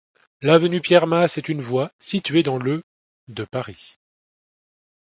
[0.41, 2.81] L'avenue Pierre-Masse est une voie située dans le
[3.27, 3.99] de Paris.